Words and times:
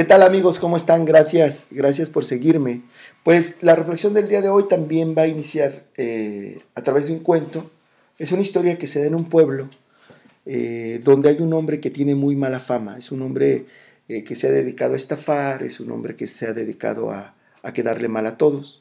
¿Qué 0.00 0.06
tal 0.06 0.22
amigos? 0.22 0.58
¿Cómo 0.58 0.78
están? 0.78 1.04
Gracias, 1.04 1.66
gracias 1.70 2.08
por 2.08 2.24
seguirme. 2.24 2.80
Pues 3.22 3.62
la 3.62 3.76
reflexión 3.76 4.14
del 4.14 4.30
día 4.30 4.40
de 4.40 4.48
hoy 4.48 4.66
también 4.66 5.14
va 5.14 5.24
a 5.24 5.26
iniciar 5.26 5.84
eh, 5.98 6.62
a 6.74 6.80
través 6.80 7.08
de 7.08 7.12
un 7.12 7.18
cuento. 7.18 7.70
Es 8.18 8.32
una 8.32 8.40
historia 8.40 8.78
que 8.78 8.86
se 8.86 9.00
da 9.00 9.08
en 9.08 9.14
un 9.14 9.28
pueblo 9.28 9.68
eh, 10.46 11.02
donde 11.04 11.28
hay 11.28 11.36
un 11.40 11.52
hombre 11.52 11.80
que 11.80 11.90
tiene 11.90 12.14
muy 12.14 12.34
mala 12.34 12.60
fama. 12.60 12.96
Es 12.96 13.12
un 13.12 13.20
hombre 13.20 13.66
eh, 14.08 14.24
que 14.24 14.34
se 14.36 14.46
ha 14.46 14.50
dedicado 14.50 14.94
a 14.94 14.96
estafar, 14.96 15.62
es 15.62 15.80
un 15.80 15.92
hombre 15.92 16.16
que 16.16 16.26
se 16.26 16.46
ha 16.46 16.54
dedicado 16.54 17.10
a, 17.10 17.34
quedarle 17.74 18.08
mal 18.08 18.24
a 18.26 18.38
todos. 18.38 18.80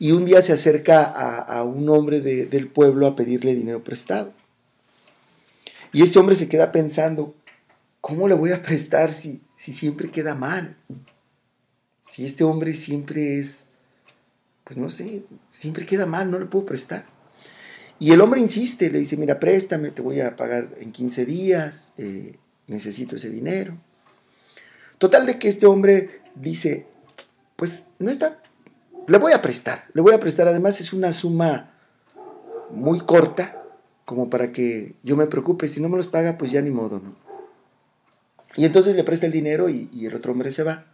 Y 0.00 0.10
un 0.10 0.24
día 0.24 0.42
se 0.42 0.52
acerca 0.52 1.04
a, 1.04 1.62
un 1.62 1.88
hombre 1.90 2.20
del 2.20 2.66
pueblo 2.66 3.06
a 3.06 3.14
pedirle 3.14 3.54
dinero 3.54 3.84
prestado. 3.84 4.32
Y 5.92 6.02
este 6.02 6.18
hombre 6.18 6.34
se 6.34 6.48
queda 6.48 6.72
pensando, 6.72 7.36
¿cómo 8.00 8.26
le 8.26 8.34
voy 8.34 8.50
a 8.50 8.62
prestar 8.62 9.12
si, 9.12 9.40
si 9.60 9.74
siempre 9.74 10.10
queda 10.10 10.34
mal? 10.34 10.74
Si 12.00 12.24
este 12.24 12.44
hombre 12.44 12.72
siempre 12.72 13.38
es, 13.38 13.66
pues 14.64 14.78
no 14.78 14.88
sé, 14.88 15.24
siempre 15.52 15.84
queda 15.84 16.06
mal, 16.06 16.30
no 16.30 16.38
le 16.38 16.46
puedo 16.46 16.64
prestar. 16.64 17.04
Y 17.98 18.10
el 18.12 18.22
hombre 18.22 18.40
insiste, 18.40 18.88
le 18.88 19.00
dice, 19.00 19.18
mira, 19.18 19.38
préstame, 19.38 19.90
te 19.90 20.00
voy 20.00 20.22
a 20.22 20.34
pagar 20.34 20.70
en 20.78 20.92
15 20.92 21.26
días, 21.26 21.92
eh, 21.98 22.38
necesito 22.68 23.16
ese 23.16 23.28
dinero. 23.28 23.76
Total 24.96 25.26
de 25.26 25.38
que 25.38 25.50
este 25.50 25.66
hombre 25.66 26.22
dice, 26.34 26.86
pues 27.56 27.82
no 27.98 28.10
está, 28.10 28.40
le 29.08 29.18
voy 29.18 29.34
a 29.34 29.42
prestar, 29.42 29.88
le 29.92 30.00
voy 30.00 30.14
a 30.14 30.20
prestar, 30.20 30.48
además 30.48 30.80
es 30.80 30.94
una 30.94 31.12
suma 31.12 31.74
muy 32.70 33.00
corta, 33.00 33.62
como 34.06 34.30
para 34.30 34.52
que 34.52 34.94
yo 35.02 35.18
me 35.18 35.26
preocupe, 35.26 35.68
si 35.68 35.82
no 35.82 35.90
me 35.90 35.98
los 35.98 36.08
paga, 36.08 36.38
pues 36.38 36.50
ya 36.50 36.62
ni 36.62 36.70
modo, 36.70 36.98
¿no? 36.98 37.29
Y 38.56 38.64
entonces 38.64 38.96
le 38.96 39.04
presta 39.04 39.26
el 39.26 39.32
dinero 39.32 39.68
y, 39.68 39.88
el 40.02 40.14
otro 40.14 40.32
hombre 40.32 40.50
se 40.50 40.62
va. 40.62 40.86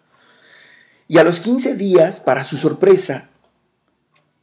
Y 1.09 1.19
a 1.19 1.25
los 1.25 1.41
15 1.41 1.77
días, 1.77 2.21
para 2.21 2.45
su 2.45 2.57
sorpresa, 2.57 3.31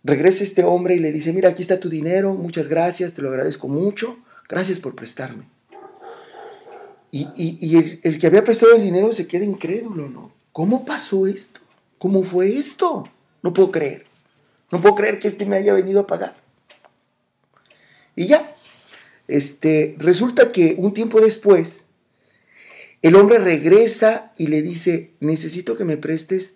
regresa 0.04 0.44
este 0.44 0.64
hombre 0.64 0.96
y 0.96 1.00
le 1.00 1.12
dice, 1.12 1.34
mira, 1.34 1.50
aquí 1.50 1.62
está 1.62 1.80
tu 1.80 1.90
dinero, 1.90 2.34
muchas 2.34 2.70
gracias, 2.70 3.14
te 3.14 3.22
lo 3.22 3.30
agradezco 3.30 3.68
mucho, 3.68 4.18
gracias 4.50 4.80
por 4.80 4.96
prestarme. 4.96 5.48
Y, 7.12 7.78
el, 7.78 8.00
el, 8.02 8.18
que 8.18 8.26
había 8.26 8.44
prestado 8.44 8.76
el 8.76 8.82
dinero 8.82 9.14
se 9.14 9.28
queda 9.28 9.46
incrédulo, 9.46 10.10
¿no? 10.10 10.34
¿Cómo 10.52 10.84
pasó 10.84 11.28
esto? 11.28 11.62
¿Cómo 12.00 12.24
fue 12.24 12.58
esto? 12.58 13.04
No 13.44 13.54
puedo 13.54 13.72
creer. 13.72 14.06
No 14.72 14.82
puedo 14.82 14.96
creer 14.96 15.20
que 15.20 15.28
este 15.28 15.46
me 15.46 15.58
haya 15.58 15.74
venido 15.74 16.00
a 16.00 16.08
pagar. 16.08 16.36
Y 18.16 18.28
ya, 18.28 18.56
este, 19.28 19.96
resulta 20.00 20.52
que 20.52 20.76
un 20.78 20.94
tiempo 20.94 21.22
después, 21.22 21.83
el 23.04 23.18
hombre 23.18 23.38
regresa 23.38 24.32
y 24.38 24.48
le 24.48 24.62
dice, 24.62 25.14
necesito 25.20 25.76
que 25.76 25.84
me 25.84 25.98
prestes 25.98 26.56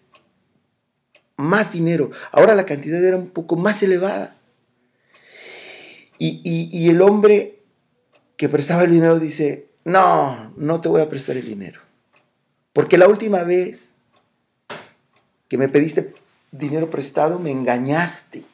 más 1.35 1.73
dinero. 1.73 2.11
Ahora 2.31 2.55
la 2.55 2.65
cantidad 2.65 3.03
era 3.03 3.17
un 3.17 3.29
poco 3.29 3.57
más 3.57 3.83
elevada. 3.83 4.37
Y, 6.17 6.89
el 6.89 7.01
hombre 7.01 7.59
que 8.37 8.47
prestaba 8.47 8.85
el 8.85 8.91
dinero 8.91 9.19
dice, 9.19 9.67
no, 9.83 10.53
no 10.55 10.79
te 10.79 10.87
voy 10.87 11.01
a 11.01 11.09
prestar 11.09 11.35
el 11.35 11.45
dinero. 11.45 11.81
Porque 12.71 12.97
la 12.97 13.09
última 13.09 13.43
vez 13.43 13.93
que 15.49 15.57
me 15.57 15.67
pediste 15.67 16.15
dinero 16.51 16.89
prestado 16.89 17.39
me 17.39 17.51
engañaste. 17.51 18.45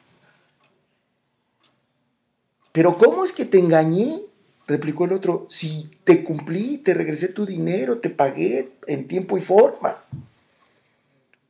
Pero 2.72 2.98
¿cómo 2.98 3.24
es 3.24 3.32
que 3.32 3.44
te 3.44 3.60
engañé? 3.60 4.22
Replicó 4.66 5.04
el 5.04 5.12
otro, 5.12 5.46
si 5.50 5.90
te 6.04 6.24
cumplí, 6.24 6.78
te 6.78 6.94
regresé 6.94 7.28
tu 7.28 7.44
dinero, 7.44 7.98
te 7.98 8.10
pagué 8.10 8.70
en 8.86 9.06
tiempo 9.06 9.36
y 9.36 9.42
forma. 9.42 9.98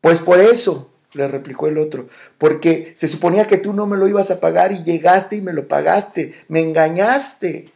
Pues 0.00 0.20
por 0.20 0.40
eso, 0.40 0.90
le 1.12 1.28
replicó 1.28 1.68
el 1.68 1.78
otro, 1.78 2.08
porque 2.38 2.92
se 2.96 3.08
suponía 3.08 3.46
que 3.46 3.58
tú 3.58 3.72
no 3.72 3.86
me 3.86 3.96
lo 3.96 4.08
ibas 4.08 4.30
a 4.30 4.40
pagar 4.40 4.72
y 4.72 4.82
llegaste 4.82 5.36
y 5.36 5.42
me 5.42 5.52
lo 5.52 5.68
pagaste, 5.68 6.34
me 6.48 6.60
engañaste. 6.60 7.72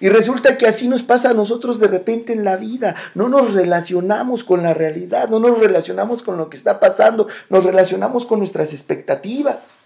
Y 0.00 0.08
resulta 0.08 0.56
que 0.56 0.66
así 0.66 0.88
nos 0.88 1.02
pasa 1.02 1.30
a 1.30 1.34
nosotros 1.34 1.78
de 1.78 1.86
repente 1.88 2.32
en 2.32 2.44
la 2.44 2.56
vida. 2.56 2.94
No 3.14 3.28
nos 3.28 3.54
relacionamos 3.54 4.44
con 4.44 4.62
la 4.62 4.74
realidad, 4.74 5.28
no 5.28 5.38
nos 5.38 5.58
relacionamos 5.58 6.22
con 6.22 6.36
lo 6.36 6.50
que 6.50 6.56
está 6.56 6.80
pasando, 6.80 7.28
nos 7.48 7.64
relacionamos 7.64 8.26
con 8.26 8.38
nuestras 8.38 8.72
expectativas. 8.72 9.78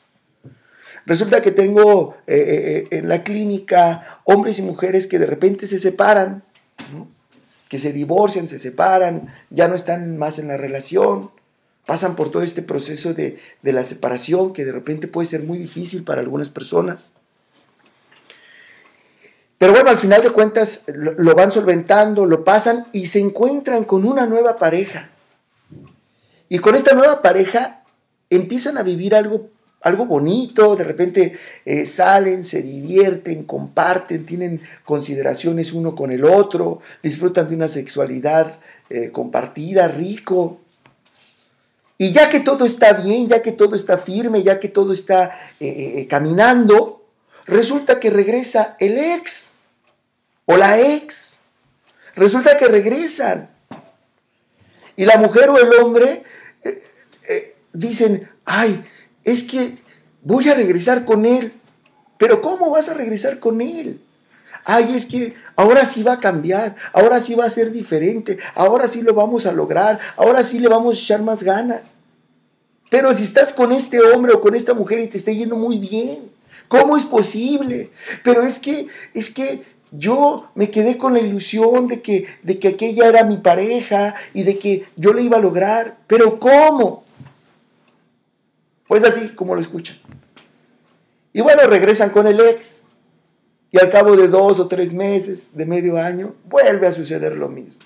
Resulta 1.08 1.40
que 1.40 1.52
tengo 1.52 2.16
eh, 2.26 2.36
eh, 2.36 2.76
eh, 2.90 2.98
en 2.98 3.08
la 3.08 3.24
clínica 3.24 4.20
hombres 4.24 4.58
y 4.58 4.62
mujeres 4.62 5.06
que 5.06 5.18
de 5.18 5.24
repente 5.24 5.66
se 5.66 5.78
separan, 5.78 6.44
que 7.70 7.78
se 7.78 7.94
divorcian, 7.94 8.46
se 8.46 8.58
separan, 8.58 9.34
ya 9.48 9.68
no 9.68 9.74
están 9.74 10.18
más 10.18 10.38
en 10.38 10.48
la 10.48 10.58
relación, 10.58 11.30
pasan 11.86 12.14
por 12.14 12.30
todo 12.30 12.42
este 12.42 12.60
proceso 12.60 13.14
de, 13.14 13.40
la 13.62 13.84
separación 13.84 14.52
que 14.52 14.66
de 14.66 14.72
repente 14.72 15.08
puede 15.08 15.26
ser 15.26 15.44
muy 15.44 15.56
difícil 15.56 16.04
para 16.04 16.20
algunas 16.20 16.50
personas. 16.50 17.14
Pero 19.56 19.72
bueno, 19.72 19.88
al 19.88 19.96
final 19.96 20.20
de 20.20 20.30
cuentas 20.30 20.84
lo 20.88 21.34
van 21.34 21.52
solventando, 21.52 22.26
lo 22.26 22.44
pasan 22.44 22.86
y 22.92 23.06
se 23.06 23.18
encuentran 23.18 23.84
con 23.84 24.04
una 24.04 24.26
nueva 24.26 24.58
pareja. 24.58 25.08
Y 26.50 26.58
con 26.58 26.74
esta 26.74 26.94
nueva 26.94 27.22
pareja 27.22 27.82
empiezan 28.28 28.76
a 28.76 28.82
vivir 28.82 29.14
algo 29.14 29.48
algo 29.80 30.06
bonito, 30.06 30.74
de 30.74 30.84
repente 30.84 31.38
eh, 31.64 31.86
salen, 31.86 32.42
se 32.42 32.62
divierten, 32.62 33.44
comparten, 33.44 34.26
tienen 34.26 34.60
consideraciones 34.84 35.72
uno 35.72 35.94
con 35.94 36.10
el 36.10 36.24
otro, 36.24 36.80
disfrutan 37.02 37.48
de 37.48 37.54
una 37.54 37.68
sexualidad 37.68 38.58
eh, 38.90 39.10
compartida, 39.12 39.86
rico. 39.86 40.60
Y 41.96 42.12
ya 42.12 42.28
que 42.28 42.40
todo 42.40 42.64
está 42.64 42.92
bien, 42.92 43.28
ya 43.28 43.42
que 43.42 43.52
todo 43.52 43.76
está 43.76 43.98
firme, 43.98 44.42
ya 44.42 44.58
que 44.58 44.68
todo 44.68 44.92
está 44.92 45.52
eh, 45.60 46.06
caminando, 46.08 47.04
resulta 47.46 48.00
que 48.00 48.10
regresa 48.10 48.76
el 48.80 48.98
ex 48.98 49.52
o 50.46 50.56
la 50.56 50.80
ex. 50.80 51.38
Resulta 52.16 52.56
que 52.56 52.66
regresan. 52.66 53.50
Y 54.96 55.04
la 55.04 55.18
mujer 55.18 55.50
o 55.50 55.58
el 55.58 55.72
hombre 55.74 56.24
dicen, 57.72 58.28
ay, 58.44 58.84
es 59.32 59.42
que 59.42 59.78
voy 60.22 60.48
a 60.48 60.54
regresar 60.54 61.04
con 61.04 61.26
él. 61.26 61.52
Pero 62.16 62.42
¿cómo 62.42 62.70
vas 62.70 62.88
a 62.88 62.94
regresar 62.94 63.38
con 63.38 63.60
él? 63.60 64.00
Ay, 64.64 64.94
es 64.94 65.06
que 65.06 65.34
ahora 65.54 65.84
sí 65.86 66.02
va 66.02 66.14
a 66.14 66.20
cambiar, 66.20 66.76
ahora 66.92 67.20
sí 67.20 67.34
va 67.34 67.44
a 67.44 67.50
ser 67.50 67.70
diferente, 67.70 68.38
ahora 68.54 68.88
sí 68.88 69.02
lo 69.02 69.14
vamos 69.14 69.46
a 69.46 69.52
lograr, 69.52 70.00
ahora 70.16 70.42
sí 70.42 70.58
le 70.58 70.68
vamos 70.68 70.96
a 70.96 71.00
echar 71.00 71.22
más 71.22 71.42
ganas. 71.42 71.92
Pero 72.90 73.12
si 73.12 73.22
estás 73.22 73.52
con 73.52 73.70
este 73.70 74.00
hombre 74.00 74.32
o 74.32 74.40
con 74.40 74.54
esta 74.54 74.74
mujer 74.74 75.00
y 75.00 75.08
te 75.08 75.18
está 75.18 75.30
yendo 75.30 75.56
muy 75.56 75.78
bien, 75.78 76.30
¿cómo 76.66 76.96
es 76.96 77.04
posible? 77.04 77.90
Pero 78.24 78.42
es 78.42 78.58
que, 78.58 78.88
es 79.14 79.30
que 79.30 79.62
yo 79.92 80.50
me 80.54 80.70
quedé 80.70 80.98
con 80.98 81.14
la 81.14 81.20
ilusión 81.20 81.86
de 81.86 82.00
que, 82.00 82.26
de 82.42 82.58
que 82.58 82.68
aquella 82.68 83.06
era 83.06 83.24
mi 83.24 83.36
pareja 83.36 84.14
y 84.34 84.42
de 84.42 84.58
que 84.58 84.86
yo 84.96 85.12
le 85.12 85.22
iba 85.22 85.36
a 85.36 85.40
lograr. 85.40 85.98
Pero 86.06 86.40
¿cómo? 86.40 87.04
Pues 88.88 89.04
así 89.04 89.28
como 89.28 89.54
lo 89.54 89.60
escuchan. 89.60 89.96
Y 91.32 91.42
bueno, 91.42 91.62
regresan 91.66 92.10
con 92.10 92.26
el 92.26 92.40
ex. 92.40 92.84
Y 93.70 93.78
al 93.78 93.90
cabo 93.90 94.16
de 94.16 94.28
dos 94.28 94.58
o 94.58 94.66
tres 94.66 94.94
meses, 94.94 95.50
de 95.54 95.66
medio 95.66 95.98
año, 95.98 96.34
vuelve 96.46 96.86
a 96.86 96.92
suceder 96.92 97.36
lo 97.36 97.48
mismo. 97.48 97.82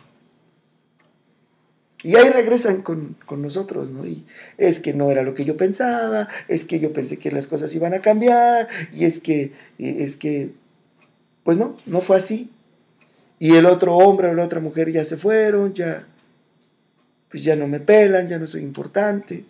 Y 2.04 2.16
ahí 2.16 2.30
regresan 2.30 2.82
con, 2.82 3.16
nosotros, 3.36 3.90
¿no? 3.90 4.06
Y 4.06 4.24
es 4.58 4.80
que 4.80 4.92
no 4.92 5.10
era 5.10 5.22
lo 5.22 5.34
que 5.34 5.44
yo 5.44 5.56
pensaba, 5.56 6.28
es 6.48 6.64
que 6.64 6.80
yo 6.80 6.92
pensé 6.92 7.18
que 7.18 7.30
las 7.30 7.46
cosas 7.46 7.74
iban 7.74 7.94
a 7.94 8.00
cambiar, 8.00 8.68
y 8.92 9.04
es 9.04 9.20
que, 9.20 9.52
es 9.78 10.16
que, 10.16 10.50
pues 11.44 11.58
no, 11.58 11.76
no 11.86 12.00
fue 12.00 12.16
así. 12.16 12.50
Y 13.38 13.54
el 13.54 13.66
otro 13.66 13.96
hombre 13.96 14.28
o 14.28 14.34
la 14.34 14.44
otra 14.44 14.60
mujer 14.60 14.90
ya 14.90 15.04
se 15.04 15.16
fueron, 15.16 15.74
ya, 15.74 16.06
pues 17.28 17.42
ya 17.44 17.54
no 17.54 17.68
me 17.68 17.80
pelan, 17.80 18.28
ya 18.28 18.38
no 18.38 18.46
soy 18.46 18.62
importante. 18.62 19.44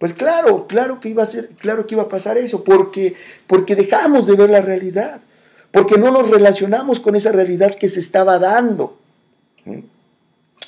Pues 0.00 0.14
claro, 0.14 0.66
claro 0.66 0.98
que 0.98 1.10
iba 1.10 1.22
a 1.22 1.26
ser, 1.26 1.50
claro 1.50 1.86
que 1.86 1.94
iba 1.94 2.04
a 2.04 2.08
pasar 2.08 2.38
eso, 2.38 2.64
porque, 2.64 3.16
porque 3.46 3.76
dejamos 3.76 4.26
de 4.26 4.34
ver 4.34 4.48
la 4.48 4.62
realidad, 4.62 5.20
porque 5.72 5.98
no 5.98 6.10
nos 6.10 6.30
relacionamos 6.30 7.00
con 7.00 7.16
esa 7.16 7.32
realidad 7.32 7.74
que 7.74 7.90
se 7.90 8.00
estaba 8.00 8.38
dando. 8.38 8.96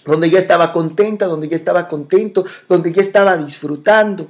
Donde 0.04 0.28
ya 0.28 0.38
estaba 0.38 0.74
contenta, 0.74 1.24
donde 1.24 1.48
ya 1.48 1.56
estaba 1.56 1.88
contento, 1.88 2.44
donde 2.68 2.92
ya 2.92 3.00
estaba 3.00 3.38
disfrutando. 3.38 4.28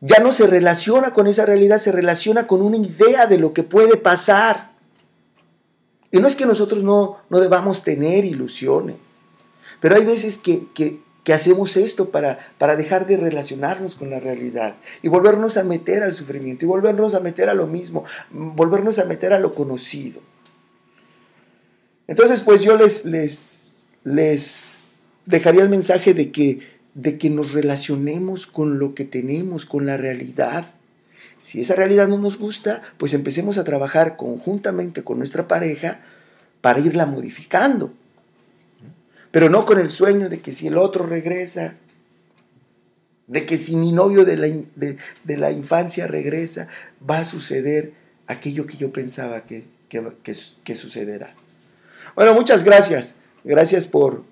Ya 0.00 0.20
no 0.20 0.32
se 0.32 0.46
relaciona 0.46 1.12
con 1.12 1.26
esa 1.26 1.44
realidad, 1.44 1.76
se 1.76 1.92
relaciona 1.92 2.46
con 2.46 2.62
una 2.62 2.78
idea 2.78 3.26
de 3.26 3.36
lo 3.36 3.52
que 3.52 3.62
puede 3.62 3.98
pasar. 3.98 4.70
Y 6.10 6.18
no 6.18 6.26
es 6.26 6.34
que 6.34 6.46
nosotros 6.46 6.82
no, 6.82 7.18
no 7.28 7.40
debamos 7.40 7.82
tener 7.82 8.24
ilusiones, 8.24 8.96
pero 9.80 9.96
hay 9.96 10.06
veces 10.06 10.38
que, 10.38 10.66
que, 10.72 11.09
que 11.24 11.32
hacemos 11.32 11.76
esto 11.76 12.10
para, 12.10 12.38
para 12.58 12.76
dejar 12.76 13.06
de 13.06 13.16
relacionarnos 13.16 13.96
con 13.96 14.10
la 14.10 14.20
realidad 14.20 14.76
y 15.02 15.08
volvernos 15.08 15.56
a 15.56 15.64
meter 15.64 16.02
al 16.02 16.14
sufrimiento 16.14 16.64
y 16.64 16.68
volvernos 16.68 17.14
a 17.14 17.20
meter 17.20 17.48
a 17.48 17.54
lo 17.54 17.66
mismo, 17.66 18.04
volvernos 18.30 18.98
a 18.98 19.04
meter 19.04 19.32
a 19.32 19.38
lo 19.38 19.54
conocido. 19.54 20.20
Entonces, 22.06 22.40
pues 22.40 22.62
yo 22.62 22.76
les, 22.76 23.04
les, 23.04 23.66
les 24.02 24.78
dejaría 25.26 25.62
el 25.62 25.68
mensaje 25.68 26.14
de 26.14 26.32
que, 26.32 26.60
de 26.94 27.18
que 27.18 27.30
nos 27.30 27.52
relacionemos 27.52 28.46
con 28.46 28.78
lo 28.78 28.94
que 28.94 29.04
tenemos, 29.04 29.66
con 29.66 29.86
la 29.86 29.96
realidad. 29.96 30.66
Si 31.40 31.60
esa 31.60 31.76
realidad 31.76 32.08
no 32.08 32.18
nos 32.18 32.38
gusta, 32.38 32.82
pues 32.96 33.14
empecemos 33.14 33.58
a 33.58 33.64
trabajar 33.64 34.16
conjuntamente 34.16 35.04
con 35.04 35.18
nuestra 35.18 35.46
pareja 35.46 36.00
para 36.60 36.80
irla 36.80 37.06
modificando. 37.06 37.92
Pero 39.30 39.48
no 39.48 39.64
con 39.64 39.78
el 39.78 39.90
sueño 39.90 40.28
de 40.28 40.40
que 40.40 40.52
si 40.52 40.66
el 40.66 40.78
otro 40.78 41.06
regresa, 41.06 41.74
de 43.26 43.46
que 43.46 43.58
si 43.58 43.76
mi 43.76 43.92
novio 43.92 44.24
de 44.24 44.36
la, 44.36 44.48
de, 44.74 45.36
la 45.36 45.52
infancia 45.52 46.08
regresa, 46.08 46.66
va 47.08 47.18
a 47.18 47.24
suceder 47.24 47.92
aquello 48.26 48.66
que 48.66 48.76
yo 48.76 48.92
pensaba 48.92 49.44
que, 49.44 49.64
que, 49.88 50.74
sucederá. 50.74 51.34
Bueno, 52.16 52.34
muchas 52.34 52.64
gracias. 52.64 53.14
Gracias 53.44 53.86
por, 53.86 54.24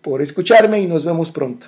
por 0.00 0.22
escucharme 0.22 0.80
y 0.80 0.86
nos 0.86 1.04
vemos 1.04 1.30
pronto. 1.30 1.66